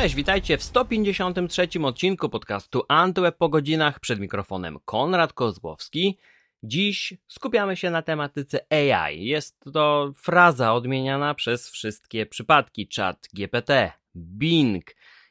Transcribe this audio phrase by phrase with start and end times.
[0.00, 6.18] cześć, witajcie w 153 odcinku podcastu Antyweb po godzinach przed mikrofonem Konrad Kozłowski.
[6.62, 9.24] Dziś skupiamy się na tematyce AI.
[9.24, 12.88] Jest to fraza odmieniana przez wszystkie przypadki.
[12.96, 14.84] Chat GPT, Bing,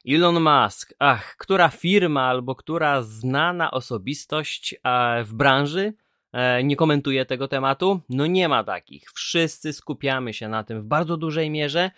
[0.07, 0.93] Elon Musk.
[0.99, 4.75] Ach, która firma albo która znana osobistość
[5.23, 5.93] w branży
[6.33, 7.99] e, nie komentuje tego tematu?
[8.09, 9.11] No nie ma takich.
[9.11, 11.91] Wszyscy skupiamy się na tym w bardzo dużej mierze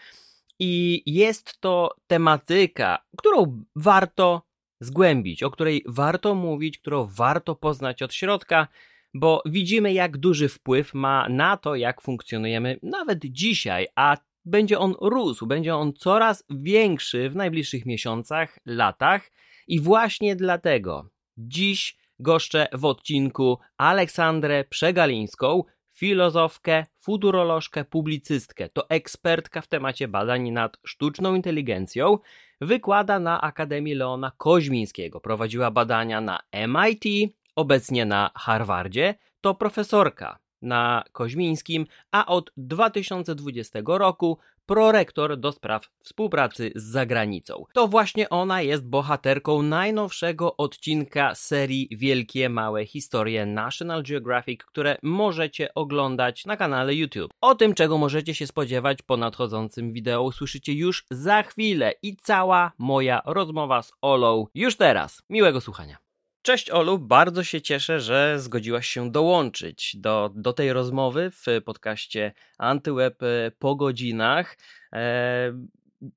[0.60, 4.42] i jest to tematyka, którą warto
[4.80, 8.68] zgłębić, o której warto mówić, którą warto poznać od środka,
[9.14, 14.96] bo widzimy, jak duży wpływ ma na to, jak funkcjonujemy nawet dzisiaj, a będzie on
[15.02, 19.32] rósł, będzie on coraz większy w najbliższych miesiącach, latach.
[19.68, 25.64] I właśnie dlatego dziś goszczę w odcinku Aleksandrę Przegalińską,
[25.96, 28.70] filozofkę, futurolożkę, publicystkę.
[28.70, 32.18] To ekspertka w temacie badań nad sztuczną inteligencją.
[32.62, 35.22] Wykłada na Akademii Leona Koźmińskiego.
[35.22, 39.16] Prowadziła badania na MIT, obecnie na Harvardzie.
[39.42, 47.66] To profesorka na Koźmińskim, a od 2020 roku prorektor do spraw współpracy z zagranicą.
[47.74, 55.74] To właśnie ona jest bohaterką najnowszego odcinka serii Wielkie Małe Historie National Geographic, które możecie
[55.74, 57.32] oglądać na kanale YouTube.
[57.42, 62.72] O tym, czego możecie się spodziewać po nadchodzącym wideo, usłyszycie już za chwilę i cała
[62.78, 65.22] moja rozmowa z Olą już teraz.
[65.30, 66.05] Miłego słuchania.
[66.46, 72.34] Cześć Olu, bardzo się cieszę, że zgodziłaś się dołączyć do, do tej rozmowy w podcaście
[72.58, 73.20] Antyweb
[73.60, 74.58] po godzinach.
[74.94, 75.54] E,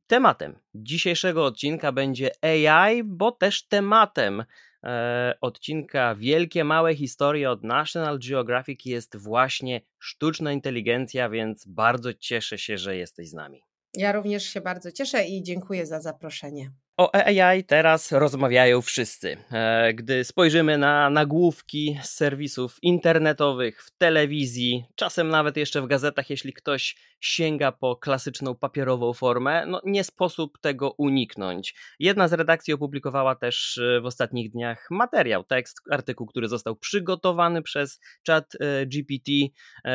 [0.06, 4.44] tematem dzisiejszego odcinka będzie AI, bo też tematem
[4.84, 12.58] e, odcinka Wielkie Małe Historie od National Geographic jest właśnie sztuczna inteligencja, więc bardzo cieszę
[12.58, 13.62] się, że jesteś z nami.
[13.94, 16.70] Ja również się bardzo cieszę i dziękuję za zaproszenie.
[16.98, 19.36] O AI teraz rozmawiają wszyscy.
[19.52, 26.30] E, gdy spojrzymy na nagłówki z serwisów internetowych, w telewizji, czasem nawet jeszcze w gazetach,
[26.30, 31.74] jeśli ktoś sięga po klasyczną papierową formę, no nie sposób tego uniknąć.
[31.98, 37.62] Jedna z redakcji opublikowała też e, w ostatnich dniach materiał, tekst, artykuł, który został przygotowany
[37.62, 39.32] przez chat e, GPT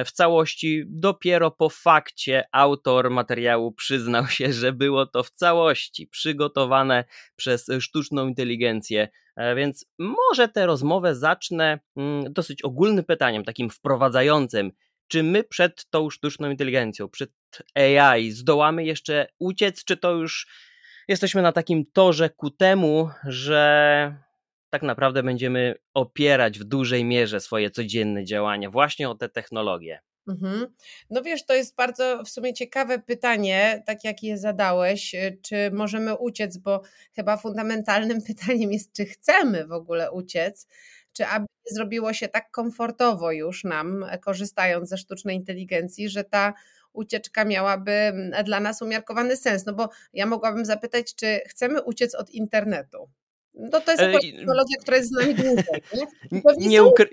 [0.05, 0.83] w całości.
[0.87, 6.92] Dopiero po fakcie autor materiału przyznał się, że było to w całości przygotowane
[7.35, 9.07] przez sztuczną inteligencję.
[9.35, 14.71] E, więc może tę rozmowę zacznę mm, dosyć ogólnym pytaniem, takim wprowadzającym.
[15.07, 17.31] Czy my przed tą sztuczną inteligencją, przed
[17.75, 20.47] AI zdołamy jeszcze uciec, czy to już
[21.07, 24.15] jesteśmy na takim torze ku temu, że
[24.69, 29.99] tak naprawdę będziemy opierać w dużej mierze swoje codzienne działania właśnie o te technologie?
[30.27, 30.67] Mhm.
[31.09, 35.71] No wiesz, to jest bardzo w sumie ciekawe pytanie, tak jak je zadałeś, y, czy
[35.71, 36.81] możemy uciec, bo
[37.15, 40.67] chyba fundamentalnym pytaniem jest, czy chcemy w ogóle uciec,
[41.13, 46.53] czy aby zrobiło się tak komfortowo już nam, e, korzystając ze sztucznej inteligencji, że ta
[46.93, 49.65] ucieczka miałaby mm, dla nas umiarkowany sens.
[49.65, 53.09] No bo ja mogłabym zapytać, czy chcemy uciec od internetu.
[53.53, 55.83] No to jest technologia, która jest z nami dłużej.
[56.31, 57.09] Nie, nie ukry...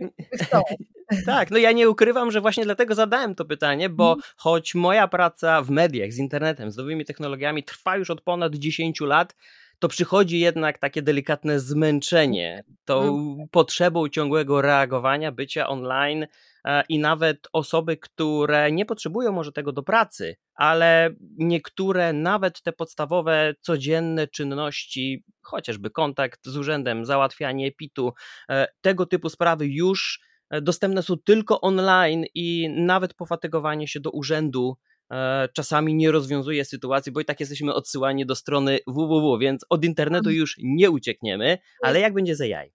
[1.26, 4.22] Tak, no ja nie ukrywam, że właśnie dlatego zadałem to pytanie, bo hmm.
[4.36, 9.00] choć moja praca w mediach, z internetem, z nowymi technologiami trwa już od ponad 10
[9.00, 9.34] lat,
[9.78, 13.48] to przychodzi jednak takie delikatne zmęczenie tą hmm.
[13.50, 16.26] potrzebą ciągłego reagowania, bycia online
[16.64, 22.72] e, i nawet osoby, które nie potrzebują może tego do pracy, ale niektóre nawet te
[22.72, 28.12] podstawowe, codzienne czynności, chociażby kontakt z urzędem, załatwianie PIT-u,
[28.48, 30.29] e, tego typu sprawy już
[30.62, 34.76] dostępne są tylko online i nawet pofatygowanie się do urzędu
[35.10, 39.84] e, czasami nie rozwiązuje sytuacji, bo i tak jesteśmy odsyłani do strony www, więc od
[39.84, 40.36] internetu mhm.
[40.36, 42.72] już nie uciekniemy, ale jak będzie z AI?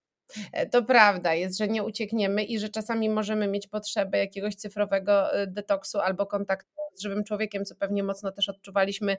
[0.53, 5.33] E, to prawda jest, że nie uciekniemy i że czasami możemy mieć potrzebę jakiegoś cyfrowego
[5.33, 9.17] e, detoksu albo kontaktu z żywym człowiekiem, co pewnie mocno też odczuwaliśmy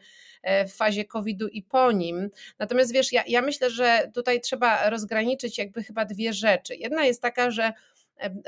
[0.68, 2.30] w fazie COVID-u i po nim.
[2.58, 6.76] Natomiast wiesz, ja, ja myślę, że tutaj trzeba rozgraniczyć jakby chyba dwie rzeczy.
[6.76, 7.72] Jedna jest taka, że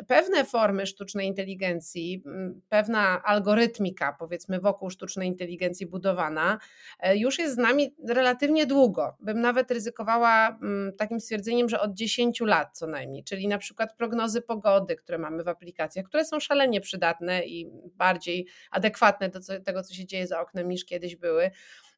[0.08, 2.22] pewne formy sztucznej inteligencji,
[2.68, 6.58] pewna algorytmika, powiedzmy, wokół sztucznej inteligencji budowana,
[7.00, 9.16] e, już jest z nami relatywnie długo.
[9.20, 10.58] Bym nawet ryzykowała
[10.98, 15.44] takim stwierdzeniem, że od 10 lat co najmniej, czyli na przykład prognozy pogody, które mamy
[15.44, 20.40] w aplikacjach, które są szalenie przydatne i bardziej adekwatne do tego, co się dzieje za
[20.40, 21.50] oknem niż kiedyś były.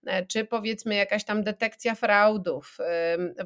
[0.07, 2.79] E, czy powiedzmy jakaś tam detekcja fraudów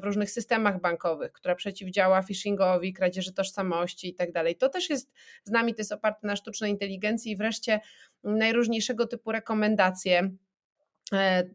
[0.01, 4.55] w różnych systemach bankowych, która przeciwdziała phishingowi, kradzieży tożsamości i tak dalej.
[4.55, 5.11] To też jest
[5.43, 7.79] z nami, to jest oparte na sztucznej inteligencji i wreszcie
[8.23, 10.31] najróżniejszego typu rekomendacje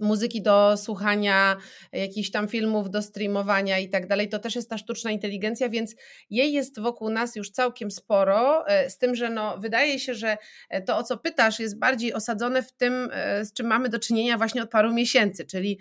[0.00, 1.56] muzyki do słuchania,
[1.92, 5.96] jakichś tam filmów do streamowania i tak dalej, to też jest ta sztuczna inteligencja, więc
[6.30, 10.36] jej jest wokół nas już całkiem sporo, e, z tym, że no, wydaje się, że
[10.68, 13.08] e, to o co pytasz jest bardziej osadzone w tym,
[13.42, 15.78] z czym mamy do czynienia właśnie od paru miesięcy, czyli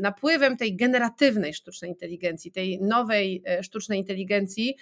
[0.00, 4.76] napływem tej generatywnej sztucznej inteligencji, tej nowej sztucznej inteligencji,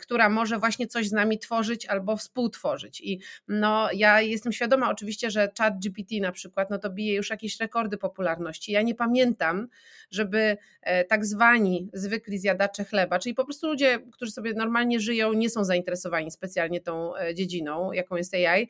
[0.00, 3.00] która może właśnie coś z nami tworzyć albo współtworzyć.
[3.00, 7.30] I no ja jestem świadoma oczywiście, że chat GPT na przykład, no to bije już
[7.30, 8.72] jakieś jakieś rekordy popularności.
[8.72, 9.68] Ja nie pamiętam,
[10.10, 15.32] żeby e, tak zwani zwykli zjadacze chleba, czyli po prostu ludzie, którzy sobie normalnie żyją,
[15.32, 18.68] nie są zainteresowani specjalnie tą e, dziedziną, jaką jest AI,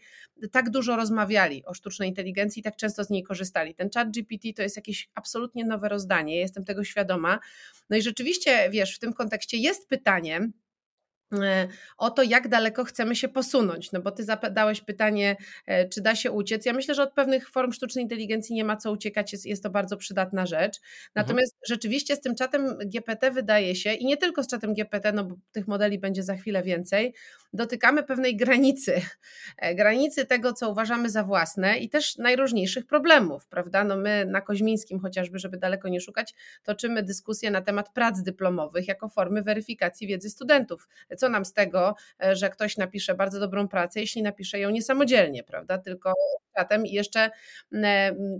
[0.52, 3.74] tak dużo rozmawiali o sztucznej inteligencji i tak często z niej korzystali.
[3.74, 7.38] Ten chat GPT to jest jakieś absolutnie nowe rozdanie, jestem tego świadoma.
[7.90, 10.50] No i rzeczywiście, wiesz, w tym kontekście jest pytanie,
[11.98, 13.92] o to, jak daleko chcemy się posunąć.
[13.92, 15.36] No bo ty zadałeś pytanie,
[15.66, 16.66] e, czy da się uciec.
[16.66, 19.70] Ja myślę, że od pewnych form sztucznej inteligencji nie ma co uciekać, jest, jest to
[19.70, 20.76] bardzo przydatna rzecz.
[20.76, 21.10] Mhm.
[21.14, 21.66] Natomiast mhm.
[21.68, 25.36] rzeczywiście z tym czatem GPT wydaje się, i nie tylko z czatem GPT, no bo
[25.52, 27.14] tych modeli będzie za chwilę więcej,
[27.52, 29.00] dotykamy pewnej granicy.
[29.58, 33.84] E, granicy tego, co uważamy za własne i też najróżniejszych problemów, prawda?
[33.84, 38.88] No my na Koźmińskim chociażby, żeby daleko nie szukać, toczymy dyskusję na temat prac dyplomowych
[38.88, 43.68] jako formy weryfikacji wiedzy studentów co nam z tego, e, że ktoś napisze bardzo dobrą
[43.68, 45.78] pracę, jeśli napisze ją niesamodzielnie, prawda?
[45.78, 46.12] Tylko
[46.56, 47.30] czatem i jeszcze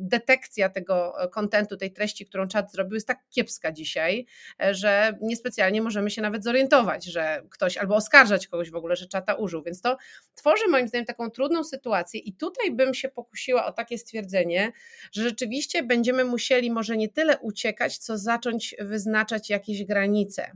[0.01, 4.27] detekcja tego kontentu, tej treści, którą czat zrobił, jest tak kiepska dzisiaj,
[4.63, 9.07] e, że niespecjalnie możemy się nawet zorientować, że ktoś albo oskarżać kogoś w ogóle, że
[9.07, 9.63] czata użył.
[9.63, 9.97] Więc to
[10.35, 14.73] tworzy moim zdaniem taką trudną sytuację i tutaj bym się pokusiła o takie stwierdzenie,
[15.13, 20.51] że rzeczywiście będziemy musieli może nie tyle uciekać, co zacząć wyznaczać jakieś granice.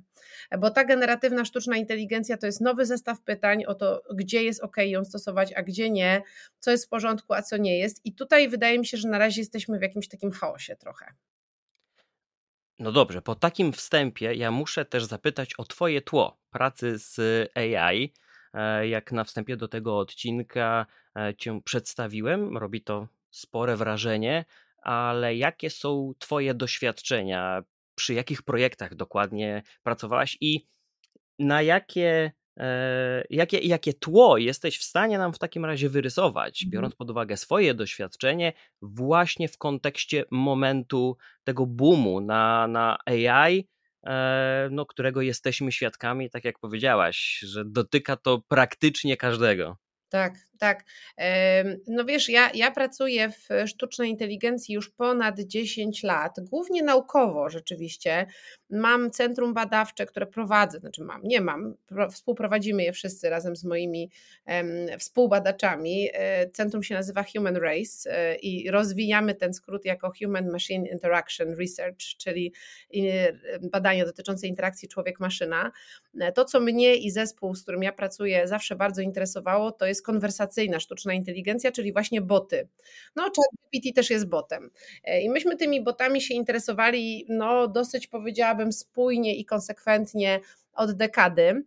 [0.58, 2.09] Bo ta generatywna sztuczna inteligencja
[2.40, 6.22] to jest nowy zestaw pytań o to, gdzie jest ok ją stosować, a gdzie nie,
[6.58, 8.06] co jest w porządku, a co nie jest.
[8.06, 11.14] I tutaj wydaje mi się, że na razie jesteśmy w jakimś takim chaosie trochę.
[12.78, 17.18] No dobrze, po takim wstępie ja muszę też zapytać o Twoje tło pracy z
[17.56, 18.12] AI.
[18.54, 20.86] E, jak na wstępie do tego odcinka
[21.16, 24.44] e, Cię przedstawiłem, robi to spore wrażenie,
[24.82, 27.62] ale jakie są Twoje doświadczenia?
[27.94, 30.66] Przy jakich projektach dokładnie pracowałaś i
[31.40, 36.70] na jakie E, jakie, jakie tło jesteś w stanie nam w takim razie wyrysować, mhm.
[36.70, 38.52] biorąc pod uwagę swoje doświadczenie,
[38.82, 43.68] właśnie w kontekście momentu tego boomu na, na AI,
[44.06, 49.76] e, no, którego jesteśmy świadkami, tak jak powiedziałaś, że dotyka to praktycznie każdego.
[50.08, 50.84] Tak, tak.
[51.86, 58.26] No wiesz, ja, ja pracuję w sztucznej inteligencji już ponad 10 lat, głównie naukowo rzeczywiście.
[58.70, 61.74] Mam centrum badawcze, które prowadzę, znaczy mam, nie mam,
[62.10, 64.10] współprowadzimy je wszyscy razem z moimi
[64.98, 66.08] współbadaczami.
[66.12, 71.54] E, centrum się nazywa Human Race e, i rozwijamy ten skrót jako Human Machine Interaction
[71.54, 72.52] Research, czyli
[73.62, 75.70] badania dotyczące interakcji człowiek-maszyna.
[76.20, 80.06] E, to, co mnie i zespół, z którym ja pracuję, zawsze bardzo interesowało, to jest
[80.06, 82.68] konwersacja konwersacyjna sztuczna inteligencja, czyli właśnie boty.
[83.16, 84.70] No, ChatGPT też jest botem.
[85.04, 90.40] E, I myśmy tymi botami się interesowali, no, dosyć powiedziałabym spójnie i konsekwentnie
[90.74, 91.64] od dekady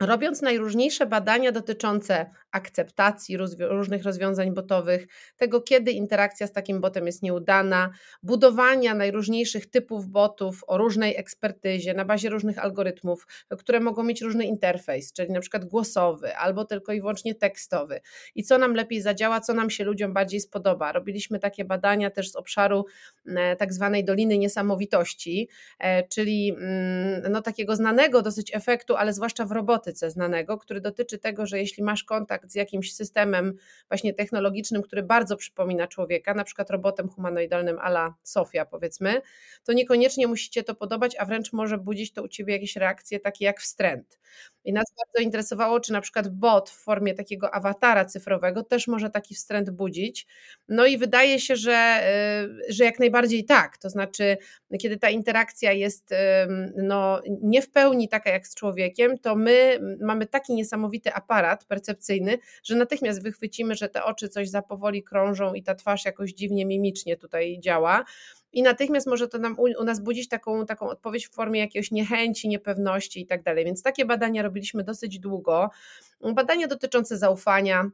[0.00, 5.06] robiąc najróżniejsze badania dotyczące akceptacji różnych rozwiązań botowych,
[5.36, 7.90] tego kiedy interakcja z takim botem jest nieudana,
[8.22, 13.26] budowania najróżniejszych typów botów o różnej ekspertyzie na bazie różnych algorytmów,
[13.58, 18.00] które mogą mieć różny interfejs, czyli na przykład głosowy albo tylko i wyłącznie tekstowy.
[18.34, 20.92] I co nam lepiej zadziała, co nam się ludziom bardziej spodoba.
[20.92, 22.86] Robiliśmy takie badania też z obszaru
[23.26, 25.48] e, tak zwanej Doliny Niesamowitości,
[25.78, 31.18] e, czyli mm, no, takiego znanego dosyć efektu, ale zwłaszcza w robotyce znanego, który dotyczy
[31.18, 33.54] tego, że jeśli masz kontakt kontakt z jakimś systemem
[33.88, 39.20] właśnie technologicznym, który bardzo przypomina człowieka, na przykład robotem humanoidalnym ala Sofia powiedzmy,
[39.64, 43.44] to niekoniecznie musicie to podobać, a wręcz może budzić to u Ciebie jakieś reakcje takie
[43.44, 44.18] jak wstręt.
[44.64, 49.10] I nas bardzo interesowało, czy na przykład bot w formie takiego awatara cyfrowego też może
[49.10, 50.26] taki wstręt budzić.
[50.68, 52.00] No i wydaje się, że,
[52.68, 53.78] y, że jak najbardziej tak.
[53.78, 54.36] To znaczy,
[54.80, 56.14] kiedy ta interakcja jest
[56.76, 62.33] no, nie w pełni taka jak z człowiekiem, to my mamy taki niesamowity aparat percepcyjny,
[62.62, 66.66] że natychmiast wychwycimy, że te oczy coś za powoli krążą i ta twarz jakoś dziwnie
[66.66, 68.04] mimicznie tutaj działa
[68.54, 72.48] i natychmiast może to nam u, nas budzić taką, taką odpowiedź w formie jakiejś niechęci,
[72.48, 73.64] niepewności i tak dalej.
[73.64, 75.70] Więc takie badania robiliśmy dosyć długo.
[76.34, 77.90] Badania dotyczące zaufania,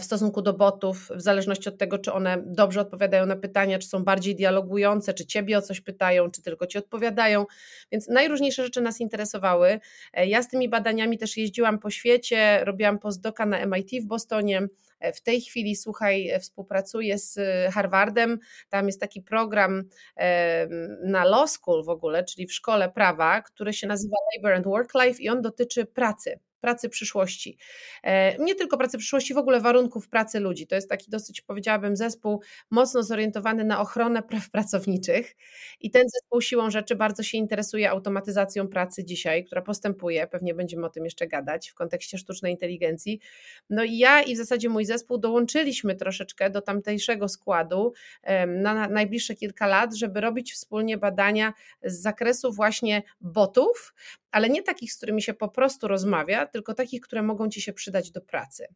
[0.00, 3.88] w stosunku do botów, w zależności od tego, czy one dobrze odpowiadają na pytania, czy
[3.88, 7.46] są bardziej dialogujące, czy ciebie o coś pytają, czy tylko ci odpowiadają.
[7.92, 9.80] Więc najróżniejsze rzeczy nas interesowały.
[10.12, 14.68] E, ja z tymi badaniami też jeździłam po świecie, robiłam postdoka na MIT w Bostonie.
[15.14, 17.38] W tej chwili, słuchaj, współpracuję z
[17.72, 18.38] Harvardem.
[18.68, 19.84] Tam jest taki program
[21.02, 24.90] na law school w ogóle, czyli w szkole prawa, który się nazywa Labor and Work
[24.94, 27.58] Life i on dotyczy pracy pracy przyszłości.
[28.02, 30.66] E, nie tylko pracy przyszłości, w ogóle warunków pracy ludzi.
[30.66, 35.36] To jest taki dosyć, powiedziałabym, zespół mocno zorientowany na ochronę praw pracowniczych
[35.80, 40.86] i ten zespół siłą rzeczy bardzo się interesuje automatyzacją pracy dzisiaj, która postępuje, pewnie będziemy
[40.86, 43.20] o tym jeszcze gadać w kontekście sztucznej inteligencji.
[43.70, 47.92] No i ja i w zasadzie mój zespół dołączyliśmy troszeczkę do tamtejszego składu
[48.46, 51.52] na najbliższe kilka lat, żeby robić wspólnie badania
[51.84, 53.94] z zakresu właśnie botów,
[54.30, 57.72] ale nie takich, z którymi się po prostu rozmawia, tylko takich, które mogą ci się
[57.72, 58.66] przydać do pracy.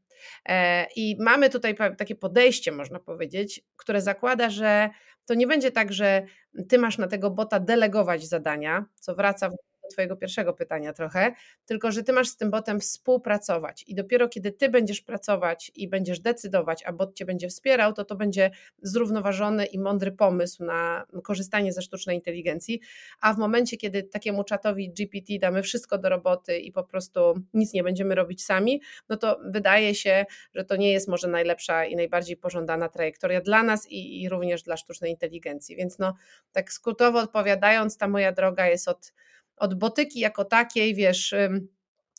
[0.48, 4.90] E, I mamy tutaj takie podejście, można powiedzieć, które zakłada, że
[5.26, 6.26] to nie będzie tak, że
[6.68, 11.32] ty masz na tego bota delegować zadania, co wraca w do Twojego pierwszego pytania trochę,
[11.66, 15.88] tylko że Ty masz z tym botem współpracować i dopiero kiedy Ty będziesz pracować i
[15.88, 18.50] będziesz decydować, a bot Cię będzie wspierał, to to będzie
[18.82, 22.80] zrównoważony i mądry pomysł na korzystanie ze sztucznej inteligencji,
[23.20, 27.72] a w momencie, kiedy takiemu czatowi GPT damy wszystko do roboty i po prostu nic
[27.72, 30.24] nie będziemy robić sami, no to wydaje się,
[30.54, 34.62] że to nie jest może najlepsza i najbardziej pożądana trajektoria dla nas i, i również
[34.62, 35.76] dla sztucznej inteligencji.
[35.76, 36.14] Więc no,
[36.52, 39.12] tak skrótowo odpowiadając, ta moja droga jest od
[39.56, 41.34] od botyki jako takiej, wiesz,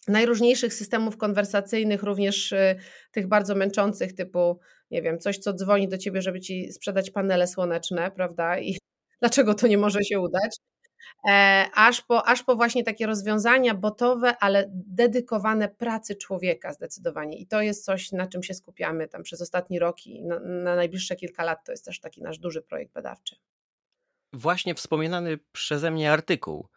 [0.08, 2.76] najróżniejszych systemów konwersacyjnych, również y,
[3.12, 4.60] tych bardzo męczących, typu,
[4.92, 8.60] nie wiem, coś, co dzwoni do ciebie, żeby ci sprzedać panele słoneczne, prawda?
[8.60, 8.78] I
[9.22, 10.58] dlaczego to nie może się udać?
[11.30, 17.38] E, aż po, aż po właśnie takie rozwiązania botowe, ale dedykowane pracy człowieka zdecydowanie.
[17.38, 20.76] I to jest coś, na czym się skupiamy tam przez ostatni rok i na, na
[20.76, 21.66] najbliższe kilka lat.
[21.66, 23.36] To jest też taki nasz duży projekt badawczy.
[24.34, 26.68] Właśnie wspominany przeze mnie artykuł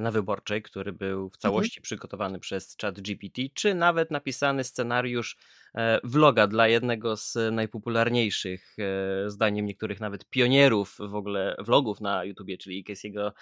[0.00, 1.40] na wyborczej, który był w mhm.
[1.40, 1.82] całości mhm.
[1.82, 5.36] przygotowany przez Chat GPT, czy nawet napisany scenariusz
[5.74, 12.24] e, vloga dla jednego z najpopularniejszych, e, zdaniem niektórych nawet pionierów w ogóle vlogów na
[12.24, 13.32] YouTubie, czyli Casey'ego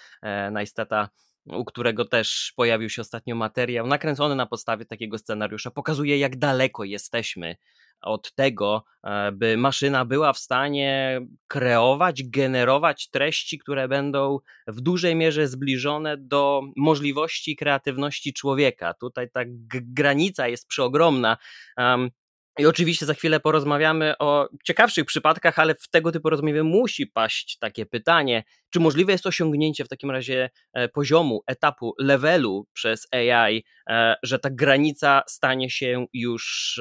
[0.51, 1.09] Neistata
[1.45, 6.83] u którego też pojawił się ostatnio materiał, nakręcony na podstawie takiego scenariusza, pokazuje, jak daleko
[6.83, 7.55] jesteśmy
[8.01, 15.15] od tego, e, by maszyna była w stanie kreować, generować treści, które będą w dużej
[15.15, 18.93] mierze zbliżone do możliwości kreatywności człowieka.
[18.93, 19.41] Tutaj ta
[19.71, 21.37] granica jest przeogromna.
[22.61, 27.57] I oczywiście za chwilę porozmawiamy o ciekawszych przypadkach, ale w tego typu rozmowie musi paść
[27.57, 33.63] takie pytanie, czy możliwe jest osiągnięcie w takim razie e, poziomu, etapu, levelu przez AI,
[33.89, 36.79] e, że ta granica stanie się już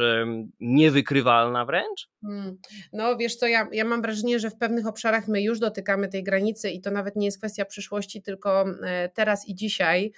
[0.61, 2.09] niewykrywalna wręcz?
[2.23, 2.59] Hmm.
[2.93, 6.25] No wiesz co, ja, ja mam wrażenie, że w pewnych obszarach my już dotykamy tej
[6.25, 10.13] granicy i to nawet nie jest kwestia przyszłości, tylko e, teraz i dzisiaj.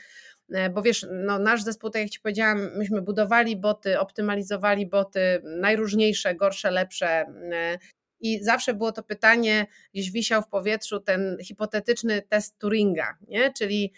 [0.52, 5.42] E, bo wiesz, no nasz zespół, tak jak Ci powiedziałam, myśmy budowali boty, optymalizowali boty,
[5.44, 7.78] najróżniejsze, gorsze, lepsze e,
[8.20, 13.52] i zawsze było to pytanie, gdzieś wisiał w powietrzu ten hipotetyczny test Turinga, nie?
[13.52, 13.92] czyli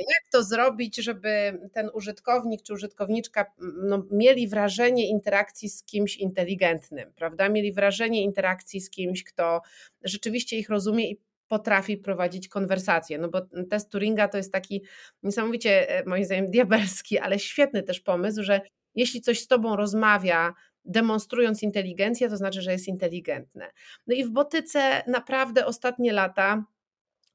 [0.00, 3.46] jak to zrobić, żeby ten użytkownik czy użytkowniczka
[3.82, 7.48] no, mieli wrażenie interakcji z kimś inteligentnym, prawda?
[7.48, 9.60] Mieli wrażenie interakcji z kimś, kto
[10.04, 11.20] rzeczywiście ich rozumie i
[11.52, 13.18] potrafi prowadzić konwersację.
[13.18, 13.40] No bo
[13.70, 14.82] test Turinga to jest taki
[15.22, 18.60] niesamowicie, e, moim zdaniem, diabelski, ale świetny też pomysł, że
[18.94, 20.54] jeśli coś z tobą rozmawia,
[20.84, 23.70] demonstrując inteligencję, to znaczy, że jest inteligentne.
[24.06, 26.64] No i w botyce naprawdę ostatnie lata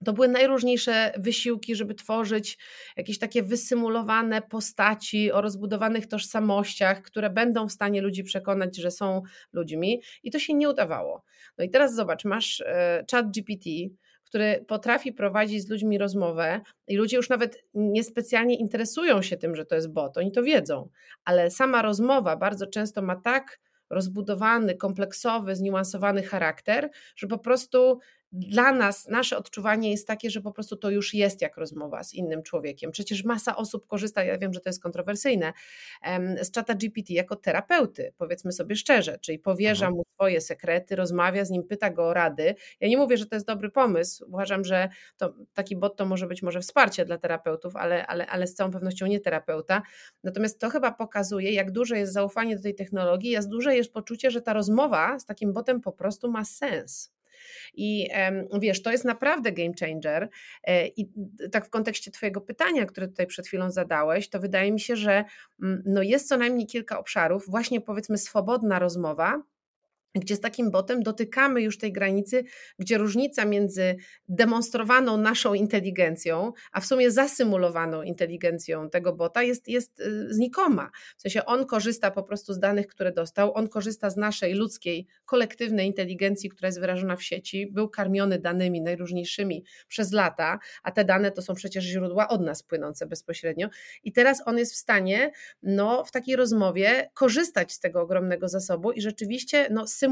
[0.06, 2.58] to były najróżniejsze wysiłki, żeby tworzyć
[2.98, 9.22] jakieś takie wysymulowane postaci o rozbudowanych tożsamościach, które będą w stanie ludzi przekonać, że są
[9.54, 11.24] ludźmi, i to się nie udawało.
[11.58, 13.70] No i teraz zobacz, masz e, chat GPT,
[14.30, 19.66] który potrafi prowadzić z ludźmi rozmowę i ludzie już nawet niespecjalnie interesują się tym, że
[19.66, 20.90] to jest bot, oni to wiedzą,
[21.26, 28.00] ale sama rozmowa bardzo często ma tak rozbudowany, kompleksowy, zniuansowany charakter, że po prostu
[28.32, 32.14] dla nas nasze odczuwanie jest takie, że po prostu to już jest jak rozmowa z
[32.14, 32.92] innym człowiekiem.
[32.92, 35.54] Przecież masa osób korzysta, ja wiem, że to jest kontrowersyjne,
[36.42, 39.98] z czata GPT jako terapeuty, powiedzmy sobie szczerze, czyli powierza mhm.
[39.98, 42.56] mu swoje sekrety, rozmawia z nim, pyta go o rady.
[42.80, 46.28] Ja nie mówię, że to jest dobry pomysł, uważam, że to, taki bot to może
[46.28, 49.82] być może wsparcie dla terapeutów, ale, ale, ale z całą pewnością nie terapeuta.
[50.24, 54.32] Natomiast to chyba pokazuje, jak duże jest zaufanie do tej technologii, jak duże jest poczucie,
[54.32, 57.17] że ta rozmowa z takim botem po prostu ma sens.
[57.74, 58.10] I
[58.60, 60.30] wiesz, to jest naprawdę game changer.
[60.64, 61.10] E, I
[61.52, 65.26] tak w kontekście Twojego pytania, które tutaj przed chwilą zadałeś, to wydaje mi się, że
[65.64, 69.44] mm, no jest co najmniej kilka obszarów, właśnie powiedzmy swobodna rozmowa,
[70.20, 72.44] gdzie z takim botem dotykamy już tej granicy,
[72.80, 73.96] gdzie różnica między
[74.28, 80.90] demonstrowaną naszą inteligencją, a w sumie zasymulowaną inteligencją tego bota jest, jest y, znikoma.
[81.18, 85.08] W sensie on korzysta po prostu z danych, które dostał, on korzysta z naszej ludzkiej,
[85.26, 91.06] kolektywnej inteligencji, która jest wyrażona w sieci, był karmiony danymi najróżniejszymi przez lata, a te
[91.06, 93.70] dane to są przecież źródła od nas płynące bezpośrednio
[94.04, 95.32] i teraz on jest w stanie
[95.64, 100.07] no, w takiej rozmowie korzystać z tego ogromnego zasobu i rzeczywiście no, symulować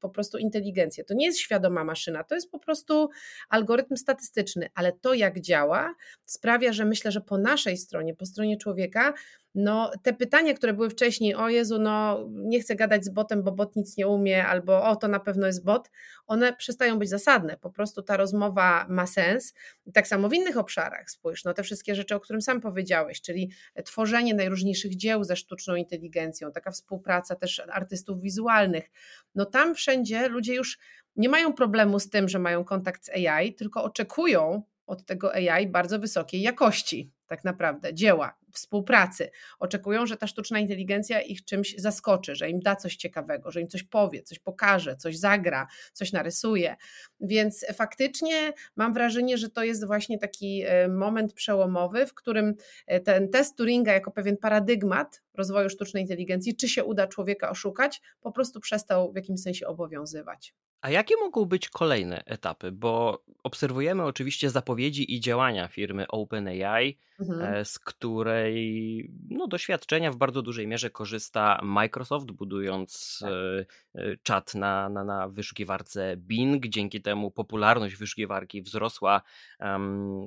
[0.00, 1.04] po prostu inteligencję.
[1.04, 3.08] To nie jest świadoma maszyna, to jest po prostu
[3.48, 8.56] algorytm statystyczny, ale to jak działa sprawia, że myślę, że po naszej stronie, po stronie
[8.56, 9.14] człowieka,
[9.54, 13.52] no te pytania, które były wcześniej, o Jezu, no nie chcę gadać z botem, bo
[13.52, 15.90] bot nic nie umie, albo o to na pewno jest bot,
[16.26, 17.56] one przestają być zasadne.
[17.56, 19.54] Po prostu ta rozmowa ma sens.
[19.92, 23.50] Tak samo w innych obszarach, spójrz, no te wszystkie rzeczy, o którym sam powiedziałeś, czyli
[23.84, 28.90] tworzenie najróżniejszych dzieł ze sztuczną inteligencją, taka współpraca też artystów wizualnych.
[29.34, 30.78] No tam wszędzie ludzie już
[31.16, 35.66] nie mają problemu z tym, że mają kontakt z AI, tylko oczekują od tego AI
[35.66, 39.30] bardzo wysokiej jakości, tak naprawdę, dzieła, współpracy.
[39.58, 43.68] Oczekują, że ta sztuczna inteligencja ich czymś zaskoczy, że im da coś ciekawego, że im
[43.68, 46.76] coś powie, coś pokaże, coś zagra, coś narysuje.
[47.20, 52.54] Więc faktycznie mam wrażenie, że to jest właśnie taki e, moment przełomowy, w którym
[52.86, 58.00] e, ten test Turinga jako pewien paradygmat rozwoju sztucznej inteligencji, czy się uda człowieka oszukać,
[58.20, 60.54] po prostu przestał w jakimś sensie obowiązywać.
[60.84, 62.72] A jakie mogą być kolejne etapy?
[62.72, 67.54] Bo obserwujemy oczywiście zapowiedzi i działania firmy OpenAI, mhm.
[67.54, 73.30] E, z której no, doświadczenia w bardzo dużej mierze korzysta Microsoft, budując tak.
[73.30, 76.66] E, e, czat na, na, na wyszukiwarce Bing.
[76.66, 79.22] Dzięki temu popularność wyszukiwarki wzrosła.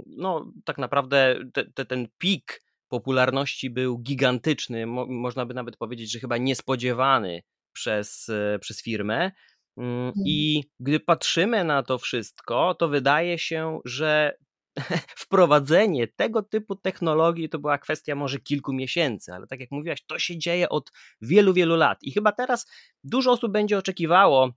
[0.06, 4.86] No, tak naprawdę te, te, ten pik popularności był gigantyczny.
[4.86, 9.32] Mo, można by nawet powiedzieć, że chyba niespodziewany przez, przez firmę.
[9.78, 10.24] Mm, mhm.
[10.26, 14.38] I gdy patrzymy na to wszystko, to wydaje się, że
[15.24, 20.20] wprowadzenie tego typu technologii to była kwestia może kilku miesięcy, ale tak jak mówiłaś, to
[20.20, 20.92] się dzieje od
[21.22, 22.04] wielu, wielu lat.
[22.04, 22.66] I chyba teraz
[23.04, 24.54] dużo osób będzie oczekiwało,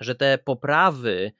[0.00, 1.32] że te poprawy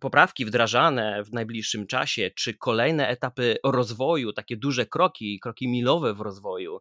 [0.00, 6.20] poprawki wdrażane w najbliższym czasie, czy kolejne etapy rozwoju, takie duże kroki, kroki milowe w
[6.20, 6.80] rozwoju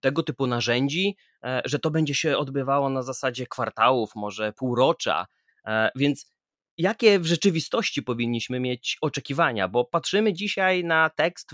[0.00, 5.26] tego typu narzędzi, e, że to będzie się odbywało na zasadzie kwartałów, może półrocza.
[5.66, 6.32] E, więc
[6.78, 9.68] jakie w rzeczywistości powinniśmy mieć oczekiwania?
[9.68, 11.50] Bo patrzymy dzisiaj na tekst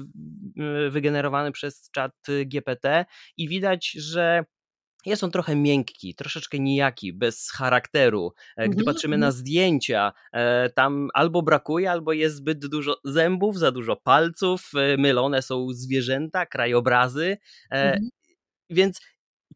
[0.90, 2.12] wygenerowany przez czat
[2.46, 3.04] GPT
[3.36, 4.44] i widać, że
[5.06, 8.32] jest on trochę miękki, troszeczkę nijaki, bez charakteru.
[8.56, 9.40] E, gdy mhm, patrzymy na mhm.
[9.40, 15.42] zdjęcia, e, tam albo brakuje, albo jest zbyt dużo zębów, za dużo palców, e, mylone
[15.42, 17.36] są zwierzęta, krajobrazy.
[17.70, 18.08] Mhm.
[18.70, 19.00] Więc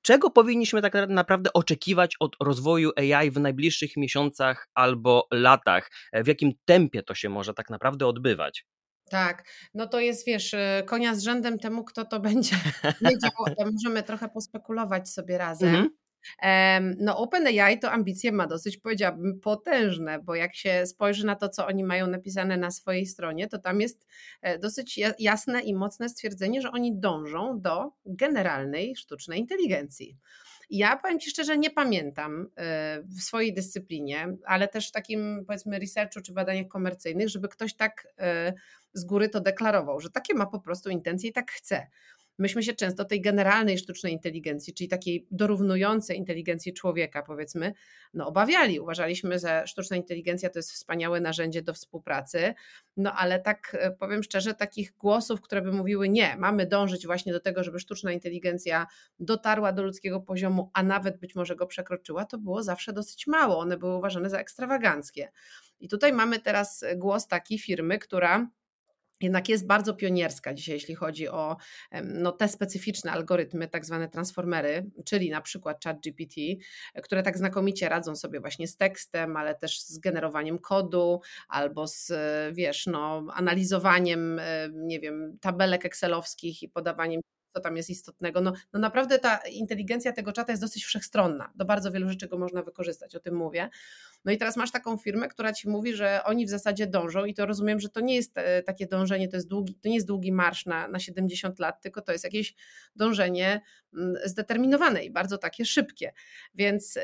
[0.03, 5.91] czego powinniśmy tak naprawdę oczekiwać od rozwoju AI w najbliższych miesiącach albo latach?
[6.13, 8.67] W jakim tempie to się może tak naprawdę odbywać?
[9.11, 9.45] Tak,
[9.75, 12.57] no to jest, wiesz, y, konia z rzędem temu, kto to będzie
[13.01, 15.69] wiedział, to możemy trochę pospekulować sobie razem.
[15.69, 15.91] Mhm.
[16.99, 21.67] No, OpenAI to ambicje ma dosyć, powiedziałabym, potężne, bo jak się spojrzy na to, co
[21.67, 24.07] oni mają napisane na swojej stronie, to tam jest
[24.43, 30.17] e, dosyć jasne i mocne stwierdzenie, że oni dążą do generalnej sztucznej inteligencji.
[30.71, 35.79] Ja powiem Ci szczerze, nie pamiętam y, w swojej dyscyplinie, ale też w takim powiedzmy
[35.79, 38.55] researchu czy badaniach komercyjnych, żeby ktoś tak y,
[38.93, 41.87] z góry to deklarował, że takie ma po prostu intencje i tak chce
[42.41, 47.73] myśmy się często tej generalnej sztucznej inteligencji, czyli takiej dorównującej inteligencji człowieka, powiedzmy,
[48.15, 48.81] no obawiali.
[48.81, 52.55] Uważaliśmy, że sztuczna inteligencja to jest wspaniałe narzędzie do współpracy,
[52.97, 57.33] no ale tak e, powiem szczerze, takich głosów, które by mówiły nie, mamy dążyć właśnie
[57.33, 58.87] do tego, żeby sztuczna inteligencja
[59.19, 63.59] dotarła do ludzkiego poziomu, a nawet być może go przekroczyła, to było zawsze dosyć mało.
[63.59, 65.33] One były uważane za ekstrawaganckie.
[65.81, 68.47] I tutaj mamy teraz głos takiej firmy, która
[69.21, 71.57] jednak jest bardzo pionierska dzisiaj, jeśli chodzi o
[72.05, 76.35] no, te specyficzne algorytmy, tak zwane transformery, czyli na przykład ChatGPT,
[77.03, 82.13] które tak znakomicie radzą sobie właśnie z tekstem, ale też z generowaniem kodu albo z,
[82.53, 84.41] wiesz, no, analizowaniem,
[84.73, 88.41] nie wiem, tabelek excelowskich i podawaniem co tam jest istotnego.
[88.41, 91.53] No, no naprawdę ta inteligencja tego czata jest dosyć wszechstronna.
[91.55, 93.69] Do bardzo wielu rzeczy go można wykorzystać, o tym mówię.
[94.25, 97.35] No i teraz masz taką firmę, która ci mówi, że oni w zasadzie dążą i
[97.35, 100.07] to rozumiem, że to nie jest e, takie dążenie, to, jest długi, to nie jest
[100.07, 102.55] długi marsz na, na 70 lat, tylko to jest jakieś
[102.97, 103.61] dążenie
[103.95, 106.13] mm, zdeterminowane i bardzo takie szybkie.
[106.55, 107.01] Więc y,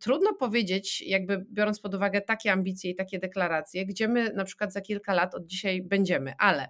[0.00, 4.72] trudno powiedzieć, jakby biorąc pod uwagę takie ambicje i takie deklaracje, gdzie my na przykład
[4.72, 6.68] za kilka lat od dzisiaj będziemy, ale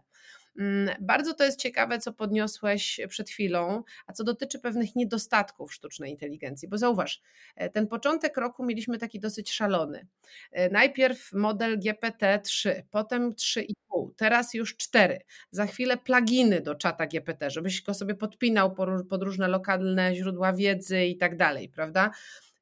[1.00, 6.68] bardzo to jest ciekawe, co podniosłeś przed chwilą, a co dotyczy pewnych niedostatków sztucznej inteligencji,
[6.68, 7.22] bo zauważ,
[7.56, 10.06] e, ten początek roku mieliśmy taki dosyć szalony.
[10.52, 15.20] E, najpierw model GPT-3, potem 3,5, teraz już 4.
[15.50, 18.74] Za chwilę pluginy do czata GPT, żebyś go sobie podpinał
[19.08, 22.10] pod różne lokalne źródła wiedzy i tak dalej, prawda?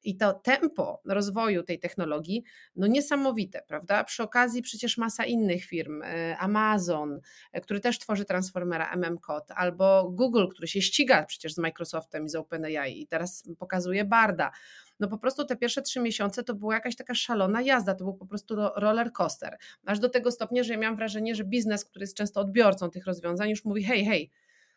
[0.03, 2.43] I to tempo rozwoju tej technologii,
[2.75, 4.03] no niesamowite, prawda?
[4.03, 7.19] Przy okazji przecież masa innych firm, e, Amazon,
[7.51, 12.29] e, który też tworzy transformera MMCode, albo Google, który się ściga przecież z Microsoftem i
[12.29, 14.51] z OpenAI i teraz pokazuje Barda.
[14.99, 18.13] No po prostu te pierwsze trzy miesiące to była jakaś taka szalona jazda, to był
[18.13, 19.57] po prostu roller coaster.
[19.85, 23.05] Aż do tego stopnia, że ja miałam wrażenie, że biznes, który jest często odbiorcą tych
[23.05, 24.31] rozwiązań, już mówi: hej, hej,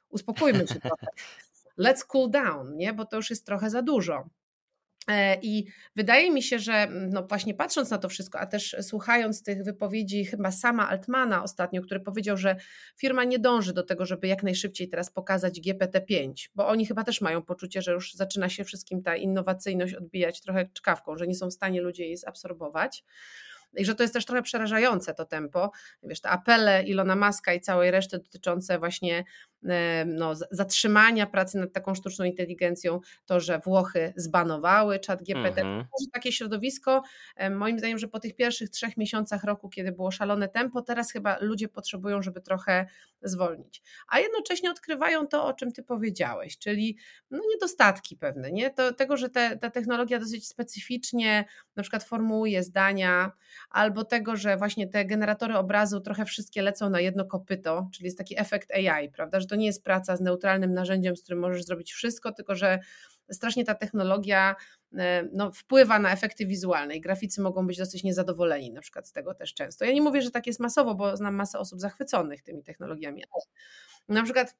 [0.08, 1.06] uspokójmy się trochę.
[1.85, 2.92] Let's cool down, nie?
[2.92, 4.28] bo to już jest trochę za dużo.
[5.09, 8.77] E, I wydaje mi się, że mm, no właśnie patrząc na to wszystko, a też
[8.81, 12.57] słuchając tych wypowiedzi chyba sama Altmana ostatnio, który powiedział, że
[12.97, 17.21] firma nie dąży do tego, żeby jak najszybciej teraz pokazać GPT-5, bo oni chyba też
[17.21, 21.49] mają poczucie, że już zaczyna się wszystkim ta innowacyjność odbijać trochę czkawką, że nie są
[21.49, 23.05] w stanie ludzie jej zabsorbować
[23.77, 25.71] i że to jest też trochę przerażające to tempo.
[26.03, 29.25] Wiesz, te apele Ilona Maska i całej reszty dotyczące właśnie
[30.07, 35.61] no, zatrzymania pracy nad taką sztuczną inteligencją, to, że Włochy zbanowały czat GPT.
[35.61, 35.85] Mhm.
[36.12, 37.03] Takie środowisko,
[37.51, 41.38] moim zdaniem, że po tych pierwszych trzech miesiącach roku, kiedy było szalone tempo, teraz chyba
[41.40, 42.87] ludzie potrzebują, żeby trochę
[43.22, 43.83] zwolnić.
[44.09, 46.96] A jednocześnie odkrywają to, o czym ty powiedziałeś, czyli
[47.31, 48.70] no, niedostatki pewne, nie?
[48.70, 51.44] To, tego, że te, ta technologia dosyć specyficznie
[51.77, 53.33] na przykład formułuje zdania,
[53.70, 58.18] albo tego, że właśnie te generatory obrazu trochę wszystkie lecą na jedno kopyto, czyli jest
[58.18, 61.65] taki efekt AI, prawda, że to nie jest praca z neutralnym narzędziem, z którym możesz
[61.65, 62.79] zrobić wszystko, tylko że
[63.31, 64.57] strasznie ta technologia
[64.99, 69.12] e, no, wpływa na efekty wizualne i graficy mogą być dosyć niezadowoleni na przykład z
[69.12, 69.85] tego też często.
[69.85, 73.25] Ja nie mówię, że tak jest masowo, bo znam masę osób zachwyconych tymi technologiami,
[74.09, 74.57] na przykład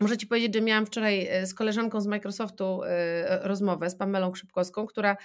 [0.00, 4.32] Muszę Ci powiedzieć, że miałam wczoraj e, z koleżanką z Microsoftu e, rozmowę, z Pamelą
[4.32, 5.16] Krzypkowską, która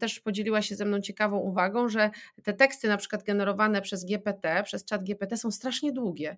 [0.00, 2.10] też podzieliła się ze mną ciekawą uwagą, że
[2.42, 6.36] te teksty na przykład generowane przez GPT, przez czat GPT są strasznie długie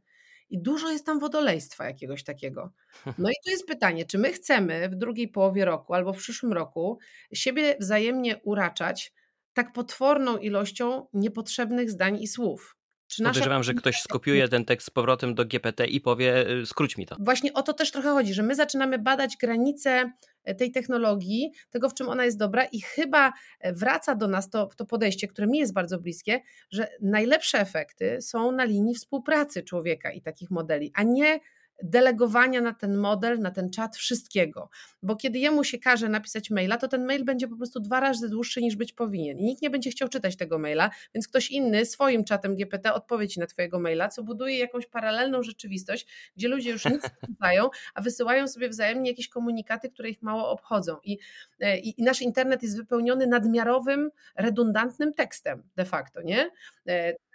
[0.51, 2.73] i dużo jest tam wodolejstwa jakiegoś takiego.
[3.19, 6.53] No i tu jest pytanie, czy my chcemy w drugiej połowie roku albo w przyszłym
[6.53, 6.99] roku
[7.33, 9.13] siebie wzajemnie uraczać
[9.53, 12.77] tak potworną ilością niepotrzebnych zdań i słów.
[13.11, 16.97] Czy Podejrzewam, że ktoś skopiuje ten tekst z powrotem do GPT i powie, y, skróć
[16.97, 17.17] mi to.
[17.19, 20.13] Właśnie o to też trochę chodzi, że my zaczynamy badać granice
[20.45, 24.51] e, tej technologii, tego w czym ona jest dobra i chyba e, wraca do nas
[24.51, 29.63] to, to podejście, które mi jest bardzo bliskie, że najlepsze efekty są na linii współpracy
[29.63, 31.41] człowieka i takich modeli, a nie
[31.83, 34.71] delegowania na ten model, na ten czat wszystkiego.
[35.03, 38.29] Bo kiedy jemu się każe napisać maila, to ten mail będzie po prostu dwa razy
[38.29, 39.39] dłuższy niż być powinien.
[39.39, 43.29] I nikt nie będzie chciał czytać tego maila, więc ktoś inny swoim czatem GPT odpowie
[43.29, 47.71] ci na twojego maila, co buduje jakąś paralelną rzeczywistość, gdzie ludzie już nic nie czytają,
[47.95, 50.97] a wysyłają sobie wzajemnie jakieś komunikaty, które ich mało obchodzą.
[51.05, 51.19] I,
[51.61, 56.51] e, i, i nasz internet jest wypełniony nadmiarowym, redundantnym tekstem de facto, nie?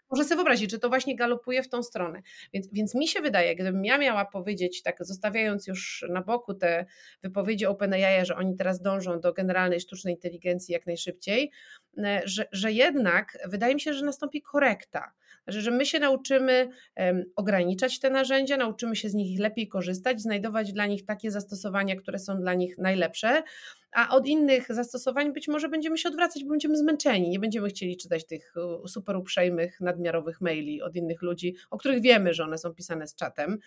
[0.09, 2.21] Może sobie wyobrazić, że to właśnie galopuje w tą stronę.
[2.53, 6.85] Więc, więc mi się wydaje, gdybym ja miała powiedzieć, tak zostawiając już na boku te
[7.23, 11.51] wypowiedzi OpenAI, że oni teraz dążą do generalnej sztucznej inteligencji jak najszybciej,
[11.97, 15.11] e, że, że jednak wydaje mi się, że nastąpi korekta.
[15.47, 20.21] Że, że my się nauczymy um, ograniczać te narzędzia, nauczymy się z nich lepiej korzystać,
[20.21, 23.43] znajdować dla nich takie zastosowania, które są dla nich najlepsze,
[23.91, 27.97] a od innych zastosowań być może będziemy się odwracać, bo będziemy zmęczeni, nie będziemy chcieli
[27.97, 28.53] czytać tych
[28.87, 33.15] super uprzejmych, nadmiarowych maili od innych ludzi, o których wiemy, że one są pisane z
[33.15, 33.57] czatem,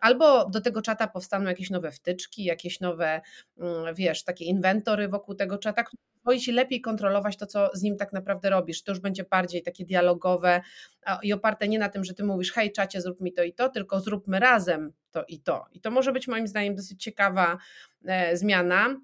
[0.00, 3.20] albo do tego czata powstaną jakieś nowe wtyczki, jakieś nowe,
[3.58, 5.84] mm, wiesz, takie inwentory wokół tego czata,
[6.24, 8.82] pozwoli Ci lepiej kontrolować to, co z nim tak naprawdę robisz.
[8.82, 10.60] To już będzie bardziej takie dialogowe
[11.22, 13.68] i oparte nie na tym, że Ty mówisz, hej czacie, zrób mi to i to,
[13.68, 15.66] tylko zróbmy razem to i to.
[15.72, 17.58] I to może być moim zdaniem dosyć ciekawa
[18.06, 18.96] e, zmiana.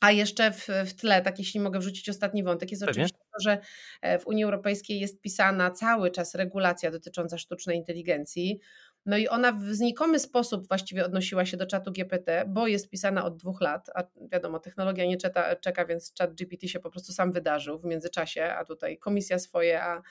[0.00, 3.02] A jeszcze w, w tle, tak jeśli mogę wrzucić ostatni wątek, jest Pewnie.
[3.02, 3.58] oczywiście to, że
[4.02, 8.60] e, w Unii Europejskiej jest pisana cały czas regulacja dotycząca sztucznej inteligencji.
[9.08, 13.24] No i ona w znikomy sposób właściwie odnosiła się do czatu GPT, bo jest pisana
[13.24, 17.12] od dwóch lat, a wiadomo, technologia nie czeka, czeka więc czat GPT się po prostu
[17.12, 20.02] sam wydarzył w międzyczasie, a tutaj komisja swoje, a,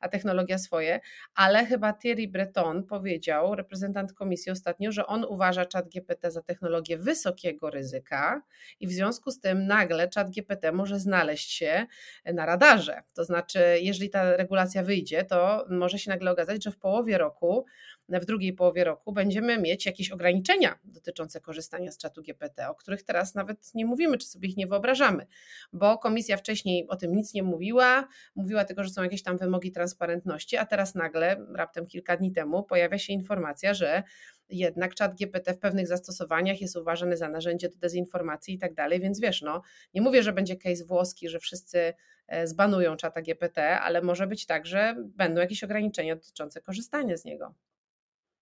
[0.00, 1.00] a technologia swoje,
[1.34, 6.98] ale chyba Thierry Breton powiedział, reprezentant komisji ostatnio, że on uważa czat GPT za technologię
[6.98, 8.42] wysokiego ryzyka
[8.80, 11.86] i w związku z tym nagle czat GPT może znaleźć się
[12.24, 13.02] na radarze.
[13.14, 17.64] To znaczy, jeżeli ta regulacja wyjdzie, to może się nagle okazać, że w połowie roku
[18.08, 23.02] w drugiej połowie roku będziemy mieć jakieś ograniczenia dotyczące korzystania z czatu GPT, o których
[23.02, 25.26] teraz nawet nie mówimy, czy sobie ich nie wyobrażamy,
[25.72, 29.72] bo komisja wcześniej o tym nic nie mówiła, mówiła tylko, że są jakieś tam wymogi
[29.72, 34.02] transparentności, a teraz nagle, raptem kilka dni temu, pojawia się informacja, że
[34.48, 39.00] jednak czat GPT w pewnych zastosowaniach jest uważany za narzędzie do dezinformacji i tak dalej,
[39.00, 39.62] więc wiesz, no,
[39.94, 41.94] nie mówię, że będzie case włoski, że wszyscy
[42.26, 47.24] e, zbanują czata GPT, ale może być tak, że będą jakieś ograniczenia dotyczące korzystania z
[47.24, 47.54] niego.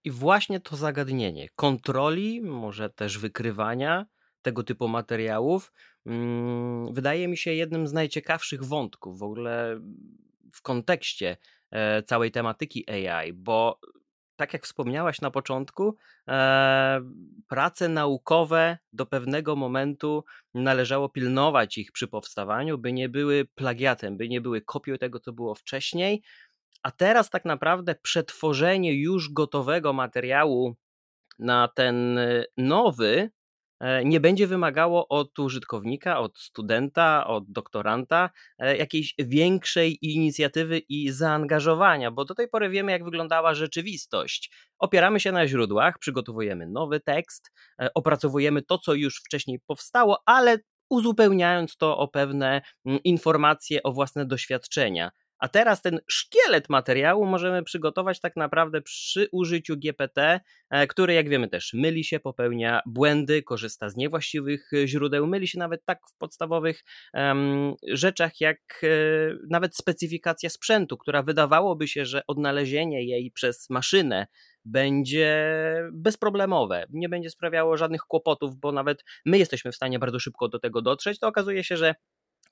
[0.04, 4.06] I właśnie to zagadnienie kontroli, może też wykrywania
[4.42, 5.72] tego typu materiałów,
[6.06, 9.80] mm, wydaje mi się jednym z najciekawszych wątków w ogóle
[10.52, 11.36] w kontekście
[11.70, 13.80] e, całej tematyki AI, bo
[14.36, 15.96] tak jak wspomniałaś na początku,
[16.28, 17.00] e,
[17.48, 24.28] prace naukowe do pewnego momentu należało pilnować ich przy powstawaniu, by nie były plagiatem, by
[24.28, 26.22] nie były kopią tego, co było wcześniej.
[26.82, 30.76] A teraz tak naprawdę przetworzenie już gotowego materiału
[31.38, 33.30] na ten e, nowy
[33.80, 41.10] e, nie będzie wymagało od użytkownika, od studenta, od doktoranta e, jakiejś większej inicjatywy i
[41.10, 44.52] zaangażowania, bo do tej pory wiemy, jak wyglądała rzeczywistość.
[44.78, 47.52] Opieramy się na źródłach, przygotowujemy nowy tekst,
[47.94, 50.58] opracowujemy to, co już wcześniej powstało, ale
[50.90, 55.10] uzupełniając to o pewne mm, informacje, o własne doświadczenia.
[55.42, 61.28] A teraz ten szkielet materiału możemy przygotować tak naprawdę przy użyciu GPT, e, który jak
[61.28, 65.98] wiemy też myli się, popełnia błędy, korzysta z niewłaściwych e, źródeł, myli się nawet tak
[66.14, 68.86] w podstawowych um, rzeczach jak e,
[69.50, 74.26] nawet specyfikacja sprzętu, która wydawałoby się, że odnalezienie jej przez maszynę
[74.64, 75.54] będzie
[75.92, 80.58] bezproblemowe, nie będzie sprawiało żadnych kłopotów, bo nawet my jesteśmy w stanie bardzo szybko do
[80.58, 81.94] tego dotrzeć, to okazuje się, że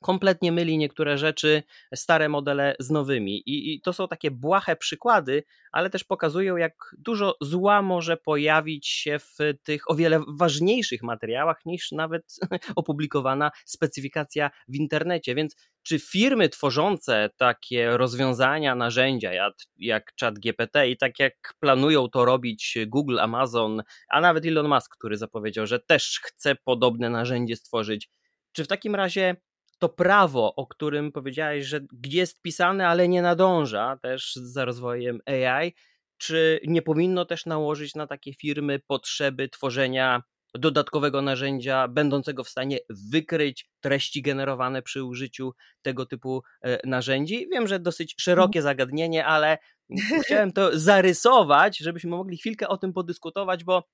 [0.03, 1.63] kompletnie myli niektóre rzeczy,
[1.95, 3.43] stare modele z nowymi.
[3.47, 8.89] I, I, to są takie błahe przykłady, ale też pokazują, jak dużo zła może pojawić
[8.89, 12.37] się w tych o wiele ważniejszych materiałach niż nawet
[12.77, 15.35] opublikowana specyfikacja w internecie.
[15.35, 22.25] Więc czy firmy tworzące takie rozwiązania, narzędzia jak, jak ChatGPT i tak jak planują to
[22.25, 28.11] robić Google, Amazon, a nawet Elon Musk, który zapowiedział, że też chce podobne narzędzie stworzyć,
[28.53, 29.37] czy w takim razie
[29.81, 35.75] to prawo, o którym powiedziałeś, że jest pisane, ale nie nadąża też za rozwojem AI,
[36.19, 40.23] czy nie powinno też nałożyć na takie firmy potrzeby tworzenia
[40.55, 42.79] dodatkowego narzędzia będącego w stanie
[43.11, 47.49] wykryć treści generowane przy użyciu tego typu e, narzędzi.
[47.53, 48.62] Wiem, że dosyć szerokie mhm.
[48.62, 49.59] zagadnienie, ale
[50.25, 53.85] chciałem to zarysować, żebyśmy mogli chwilkę o tym podyskutować, bo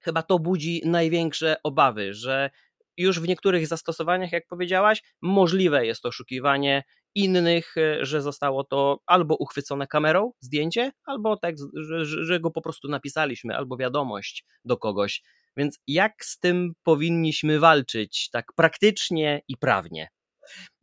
[0.00, 2.50] chyba to budzi największe obawy, że
[2.96, 6.82] już w niektórych zastosowaniach, jak powiedziałaś, możliwe jest oszukiwanie
[7.14, 12.62] innych, e, że zostało to albo uchwycone kamerą, zdjęcie, albo tak, że, że go po
[12.62, 15.22] prostu napisaliśmy, albo wiadomość do kogoś.
[15.56, 20.08] Więc jak z tym powinniśmy walczyć tak praktycznie i prawnie?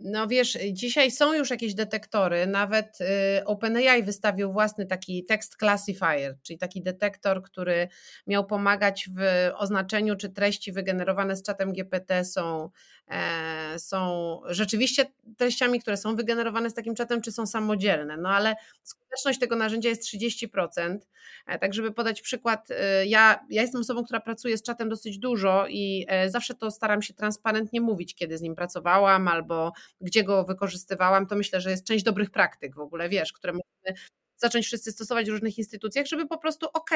[0.06, 6.36] No wiesz, dzisiaj są już jakieś detektory, nawet y, OpenAI wystawił własny taki text classifier,
[6.42, 7.88] czyli taki detektor, który
[8.28, 12.70] miał pomagać w oznaczeniu, czy treści wygenerowane z czatem GPT są,
[13.08, 15.06] e, są rzeczywiście
[15.38, 18.18] treściami, które są wygenerowane z takim czatem, czy są samodzielne.
[18.18, 21.08] No ale skuteczność tego narzędzia jest 30%.
[21.48, 25.20] E, tak, żeby podać przykład, e, ja, ja jestem osobą, która pracuje z czatem dosyć
[25.20, 30.44] dużo i zawsze to staram się transparentnie mówić, kiedy z nim pracowałam albo gdzie go
[30.44, 34.00] wykorzystywałam, to myślę, że jest część dobrych praktyk w ogóle, wiesz, które możemy
[34.44, 36.90] zacząć wszyscy stosować w różnych instytucjach, żeby po prostu ok,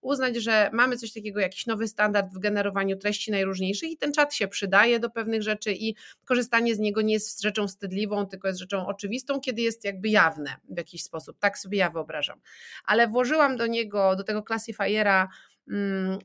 [0.00, 4.34] uznać, że mamy coś takiego, jakiś nowy standard w generowaniu treści najróżniejszych i ten czat
[4.34, 8.60] się przydaje do pewnych rzeczy i korzystanie z niego nie jest rzeczą wstydliwą, tylko jest
[8.60, 11.38] rzeczą oczywistą, kiedy jest jakby jawne w jakiś sposób.
[11.38, 12.40] Tak sobie ja wyobrażam.
[12.84, 15.28] Ale włożyłam do niego, do tego classifiera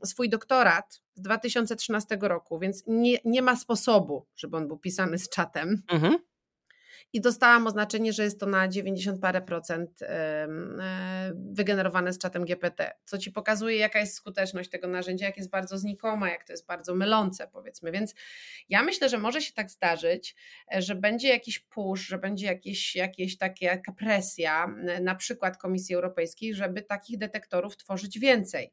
[0.04, 5.28] swój doktorat z 2013 roku, więc nie, nie ma sposobu, żeby on był pisany z
[5.28, 5.82] czatem.
[5.92, 6.18] Mhm.
[7.12, 10.48] i dostałam oznaczenie, że jest to na 90 parę procent e,
[11.34, 15.78] wygenerowane z czatem GPT, co ci pokazuje, jaka jest skuteczność tego narzędzia, jak jest bardzo
[15.78, 17.92] znikoma, jak to jest bardzo mylące, powiedzmy.
[17.92, 18.14] Więc
[18.68, 20.36] ja myślę, że może się tak zdarzyć,
[20.74, 24.66] e, że będzie jakiś push, że będzie jakieś, jakieś taka presja,
[25.00, 28.72] na przykład Komisji Europejskiej, żeby takich detektorów tworzyć więcej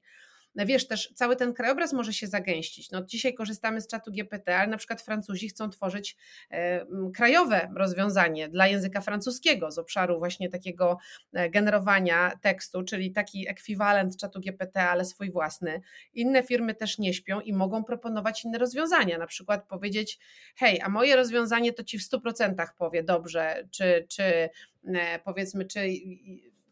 [0.56, 2.92] wiesz, też cały ten krajobraz może się zagęścić.
[2.92, 6.18] No, dzisiaj korzystamy z czatu GPT, ale na przykład Francuzi chcą tworzyć
[6.52, 10.98] e, krajowe rozwiązanie dla języka francuskiego z obszaru właśnie takiego
[11.34, 15.82] e, generowania tekstu, czyli taki ekwiwalent czatu GPT, ale swój własny.
[16.14, 20.20] Inne firmy też nie śpią i mogą proponować inne rozwiązania, na przykład powiedzieć,
[20.56, 25.80] hej, a moje rozwiązanie to ci w 100% powie dobrze, czy, czy e, powiedzmy, czy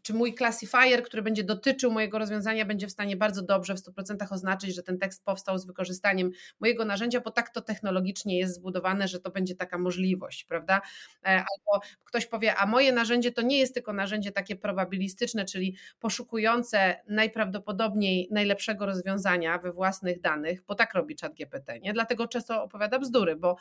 [0.03, 4.33] czy mój classifier, który będzie dotyczył mojego rozwiązania, będzie w stanie bardzo dobrze w 100%
[4.33, 9.07] oznaczyć, że ten tekst powstał z wykorzystaniem mojego narzędzia, bo tak to technologicznie jest zbudowane,
[9.07, 10.81] że to będzie taka możliwość, prawda?
[11.23, 15.77] E, albo ktoś powie, a moje narzędzie to nie jest tylko narzędzie takie probabilistyczne, czyli
[15.99, 21.93] poszukujące najprawdopodobniej najlepszego rozwiązania we własnych danych, bo tak robi chat GPT, nie?
[21.93, 23.55] Dlatego często opowiada bzdury, bo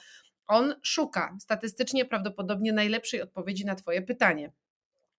[0.46, 4.52] on szuka statystycznie prawdopodobnie najlepszej odpowiedzi na Twoje pytanie.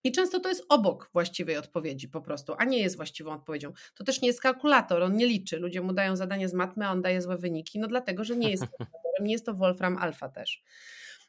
[0.04, 3.72] I często to jest obok właściwej odpowiedzi po prostu, a nie jest właściwą odpowiedzią.
[3.94, 5.58] To też nie jest kalkulator, on nie liczy.
[5.58, 8.50] Ludzie mu dają zadanie z matmy, a on daje złe wyniki, no dlatego, że nie
[8.50, 10.62] jest kalkulatorem, nie jest to Wolfram Alpha też.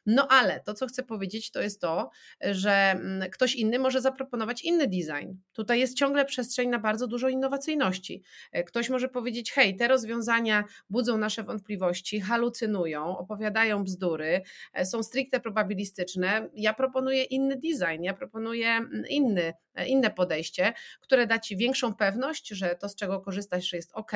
[0.06, 4.62] No ale to, co chcę powiedzieć, to jest to, że mm, ktoś inny może zaproponować
[4.62, 5.32] inny design.
[5.52, 8.22] Tutaj jest ciągle przestrzeń na bardzo dużo innowacyjności.
[8.52, 14.42] E, ktoś może powiedzieć: hej, te rozwiązania budzą nasze wątpliwości, halucynują, opowiadają bzdury,
[14.72, 16.48] e, są stricte probabilistyczne.
[16.54, 19.52] Ja proponuję inny design, ja proponuję mm, inny
[19.84, 24.12] inne podejście, które da Ci większą pewność, że to, z czego korzystasz, jest ok,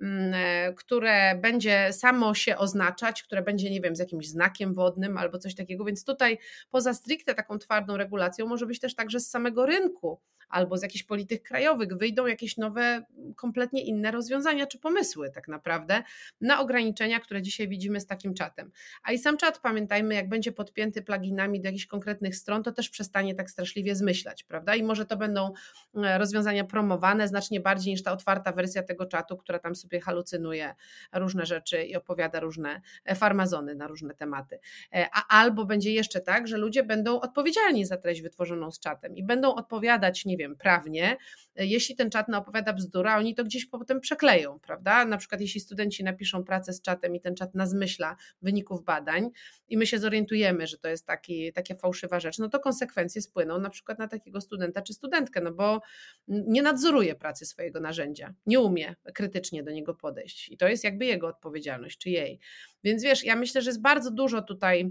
[0.00, 5.18] mm, e, które będzie samo się oznaczać, które będzie, nie wiem, z jakimś znakiem wodnym
[5.18, 5.84] albo coś takiego.
[5.84, 6.38] Więc tutaj
[6.70, 11.04] poza stricte taką twardą regulacją, może być też także z samego rynku albo z jakichś
[11.04, 13.04] polityk krajowych wyjdą jakieś nowe,
[13.36, 16.02] kompletnie inne rozwiązania czy pomysły, tak naprawdę,
[16.40, 18.70] na ograniczenia, które dzisiaj widzimy z takim czatem.
[19.02, 22.90] A i sam czat, pamiętajmy, jak będzie podpięty pluginami do jakichś konkretnych stron, to też
[22.90, 24.74] przestanie tak straszliwie zmyślać, prawda?
[24.74, 25.52] I może to będą
[25.96, 30.74] e, rozwiązania promowane znacznie bardziej niż ta otwarta wersja tego czatu, która tam sobie halucynuje
[31.12, 34.58] różne rzeczy i opowiada różne e, farmazony na różne tematy.
[34.94, 39.16] E, a albo będzie jeszcze tak, że ludzie będą odpowiedzialni za treść wytworzoną z czatem
[39.16, 41.16] i będą odpowiadać, nie wiem, prawnie,
[41.56, 45.04] jeśli ten czat opowiada bzdura, oni to gdzieś potem przekleją, prawda?
[45.04, 49.30] Na przykład jeśli studenci napiszą pracę z czatem i ten czat nazmyśla wyników badań
[49.68, 53.58] i my się zorientujemy, że to jest taki, taka fałszywa rzecz, no to konsekwencje spłyną
[53.58, 55.80] na przykład na takiego studenta czy studentkę, no bo
[56.28, 61.06] nie nadzoruje pracy swojego narzędzia, nie umie krytycznie do niego podejść i to jest jakby
[61.06, 62.38] jego odpowiedzialność, czy jej.
[62.84, 64.90] Więc wiesz, ja myślę, że jest bardzo dużo tutaj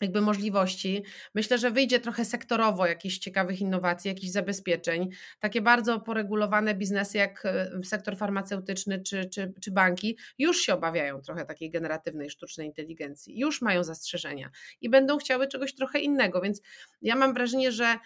[0.00, 1.02] jakby możliwości.
[1.34, 5.08] Myślę, że wyjdzie trochę sektorowo jakichś ciekawych innowacji, jakichś zabezpieczeń.
[5.40, 11.20] Takie bardzo poregulowane biznesy jak e, sektor farmaceutyczny czy, czy, czy banki już się obawiają
[11.20, 14.50] trochę takiej generatywnej sztucznej inteligencji, już mają zastrzeżenia
[14.80, 16.62] i będą chciały czegoś trochę innego, więc
[17.02, 17.98] ja mam wrażenie, że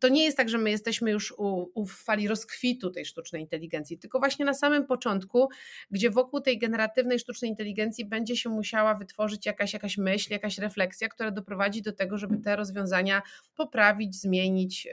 [0.00, 3.98] to nie jest tak, że my jesteśmy już u, u fali rozkwitu tej sztucznej inteligencji,
[3.98, 5.48] tylko właśnie na samym początku,
[5.90, 10.81] gdzie wokół tej generatywnej sztucznej inteligencji będzie się musiała wytworzyć jakaś, jakaś myśl, jakaś refleksja,
[10.82, 13.22] refleksja, która doprowadzi do tego, żeby te rozwiązania
[13.56, 14.88] poprawić, zmienić,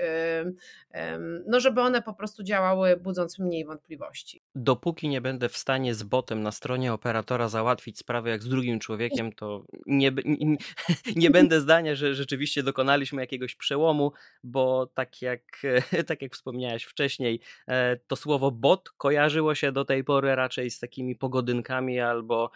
[1.47, 4.41] no żeby one po prostu działały, budząc mniej wątpliwości.
[4.55, 8.79] Dopóki nie będę w stanie z botem na stronie operatora załatwić sprawy jak z drugim
[8.79, 10.57] człowiekiem, to nie, nie,
[11.15, 14.11] nie będę zdania, że rzeczywiście dokonaliśmy jakiegoś przełomu,
[14.43, 15.41] bo tak jak,
[16.07, 20.79] tak jak wspomniałeś wcześniej, e, to słowo bot kojarzyło się do tej pory raczej z
[20.79, 22.51] takimi pogodynkami albo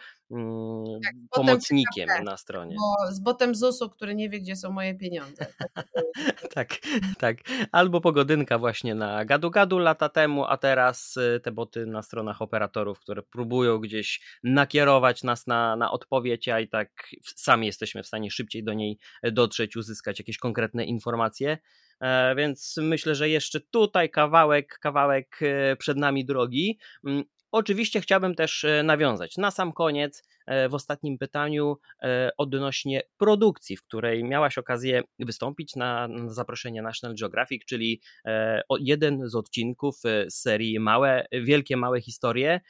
[1.04, 2.76] tak, pomocnikiem na stronie.
[2.76, 5.46] Bo z botem ZUS-u, który nie wie, gdzie są moje pieniądze.
[6.54, 6.68] tak,
[7.18, 7.36] tak.
[7.72, 13.00] Albo pogodynka właśnie na gadu-gadu lata temu, a teraz y, te boty na stronach operatorów,
[13.00, 18.30] które próbują gdzieś nakierować nas na, na odpowiedź, a i tak sami jesteśmy w stanie
[18.30, 21.58] szybciej do niej dotrzeć, uzyskać jakieś konkretne informacje.
[22.00, 26.78] E, więc myślę, że jeszcze tutaj kawałek, kawałek e, przed nami drogi.
[27.54, 33.02] Mm, Oczywiście chciałbym też e, nawiązać na sam koniec e, w ostatnim pytaniu e, odnośnie
[33.16, 38.00] produkcji, w której miałaś okazję wystąpić na, zaproszenie National Geographic, czyli
[38.80, 42.60] jeden z odcinków z serii Małe, Wielkie Małe Historie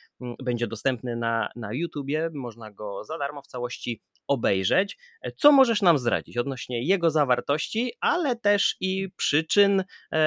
[0.43, 4.99] będzie dostępny na, na YouTubie, można go za darmo w całości obejrzeć.
[5.37, 9.85] Co możesz nam zdradzić odnośnie jego zawartości, ale też i przyczyn,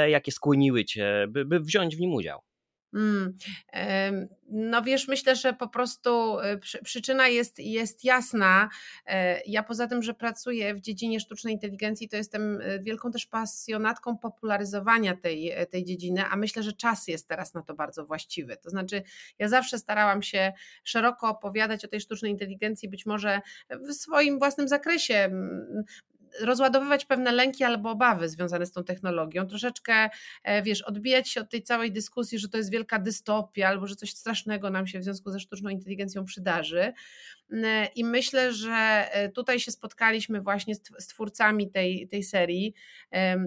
[0.08, 2.47] jakie skłoniły Cię, by, by wziąć w nim udział?
[2.98, 3.38] Mm,
[4.50, 8.70] no wiesz, myślę, że po prostu y, przyczyna jest, jest jasna.
[9.06, 13.26] E, ja poza tym, że pracuję w dziedzinie sztucznej inteligencji, to jestem y, wielką też
[13.26, 18.58] pasjonatką popularyzowania tej, tej dziedziny, a myślę, że czas jest teraz na to bardzo właściwy.
[18.58, 19.04] To znaczy,
[19.40, 24.68] ja zawsze starałam się szeroko opowiadać o tej sztucznej inteligencji, być może w swoim własnym
[24.68, 25.30] zakresie
[26.42, 30.10] rozładowywać pewne lęki albo obawy związane z tą technologią, troszeczkę,
[30.44, 33.96] e, wiesz, odbijać się od tej całej dyskusji, że to jest wielka dystopia albo że
[33.96, 36.94] coś strasznego nam się w związku ze sztuczną inteligencją przydarzy.
[37.96, 42.74] I myślę, że e, tutaj się spotkaliśmy właśnie z twórcami tej, tej serii,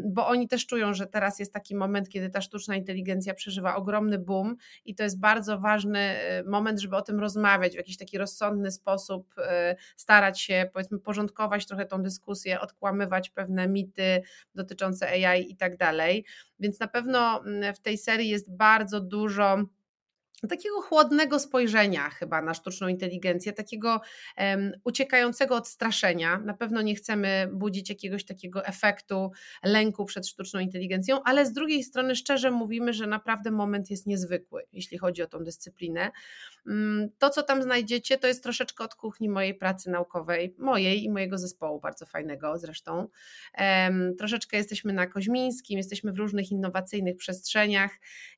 [0.04, 4.18] bo oni też czują, że teraz jest taki moment, kiedy ta sztuczna inteligencja przeżywa ogromny
[4.18, 8.18] boom i to jest bardzo ważny e, moment, żeby o tym rozmawiać w jakiś taki
[8.18, 9.34] rozsądny sposób,
[9.96, 14.22] starać się powiedzmy porządkować trochę tą dyskusję, odkłamywać pewne mity
[14.54, 16.24] dotyczące AI i tak dalej.
[16.60, 17.42] Więc na pewno
[17.74, 19.64] w tej serii jest bardzo dużo
[20.48, 24.00] takiego chłodnego spojrzenia chyba na sztuczną inteligencję, takiego
[24.38, 26.38] um, uciekającego od straszenia.
[26.38, 29.30] Na pewno nie chcemy budzić jakiegoś takiego efektu
[29.64, 34.66] lęku przed sztuczną inteligencją, ale z drugiej strony szczerze mówimy, że naprawdę moment jest niezwykły,
[34.72, 36.10] jeśli chodzi o tą dyscyplinę.
[36.66, 41.10] Um, to, co tam znajdziecie, to jest troszeczkę od kuchni mojej pracy naukowej, mojej i
[41.10, 43.08] mojego zespołu, bardzo fajnego zresztą.
[43.58, 47.90] Um, troszeczkę jesteśmy na Koźmińskim, jesteśmy w różnych innowacyjnych przestrzeniach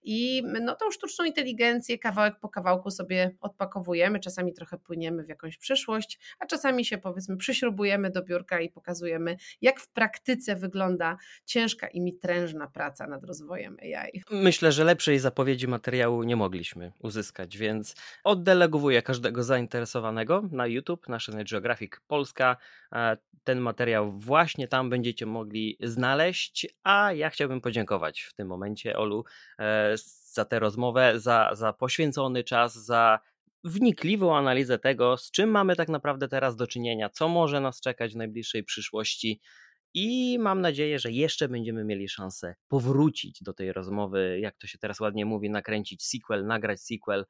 [0.02, 5.56] i no, tą sztuczną inteligencję kawałek po kawałku sobie odpakowujemy, czasami trochę płyniemy w jakąś
[5.56, 11.88] przyszłość, a czasami się powiedzmy przyśrubujemy do biurka i pokazujemy, jak w praktyce wygląda ciężka
[11.88, 14.22] i mitrężna praca nad rozwojem AI.
[14.30, 21.44] Myślę, że lepszej zapowiedzi materiału nie mogliśmy uzyskać, więc oddelegowuję każdego zainteresowanego na YouTube, National
[21.44, 22.56] Geographic Polska.
[22.92, 28.96] E, ten materiał właśnie tam będziecie mogli znaleźć, a ja chciałbym podziękować w tym momencie
[28.96, 29.24] Olu
[29.58, 29.94] e,
[30.34, 33.20] za tę rozmowę, za, za poświęcony czas, za
[33.64, 38.12] wnikliwą analizę tego, z czym mamy tak naprawdę teraz do czynienia, co może nas czekać
[38.12, 39.40] w najbliższej przyszłości.
[39.94, 44.78] I mam nadzieję, że jeszcze będziemy mieli szansę powrócić do tej rozmowy, jak to się
[44.78, 47.26] teraz ładnie mówi, nakręcić sequel, nagrać sequel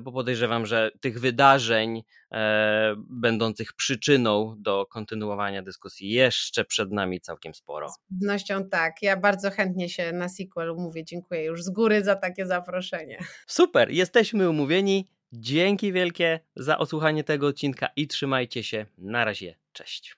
[0.00, 2.02] bo podejrzewam, że tych wydarzeń
[2.32, 7.88] e, będących przyczyną do kontynuowania dyskusji jeszcze przed nami całkiem sporo.
[7.88, 9.02] Z pewnością tak.
[9.02, 11.04] Ja bardzo chętnie się na sequel umówię.
[11.04, 13.18] Dziękuję już z góry za takie zaproszenie.
[13.46, 15.08] Super, jesteśmy umówieni.
[15.32, 18.86] Dzięki wielkie za odsłuchanie tego odcinka i trzymajcie się.
[18.98, 19.54] Na razie.
[19.72, 20.08] Cześć.